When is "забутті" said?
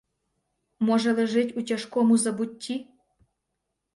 2.17-2.87